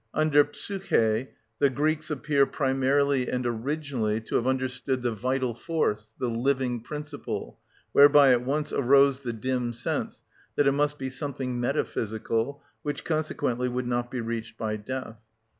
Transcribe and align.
Under 0.15 0.43
ψυχη 0.43 1.27
the 1.59 1.69
Greeks 1.69 2.09
appear 2.09 2.47
primarily 2.47 3.29
and 3.29 3.45
originally 3.45 4.19
to 4.21 4.35
have 4.35 4.47
understood 4.47 5.03
the 5.03 5.11
vital 5.11 5.53
force, 5.53 6.15
the 6.17 6.27
living 6.27 6.81
principle, 6.81 7.59
whereby 7.91 8.31
at 8.31 8.41
once 8.43 8.73
arose 8.73 9.19
the 9.19 9.31
dim 9.31 9.73
sense 9.73 10.23
that 10.55 10.65
it 10.65 10.71
must 10.71 10.97
be 10.97 11.11
something 11.11 11.59
metaphysical, 11.59 12.63
which 12.81 13.03
consequently 13.05 13.69
would 13.69 13.85
not 13.85 14.09
be 14.09 14.21
reached 14.21 14.57
by 14.57 14.75
death. 14.75 15.19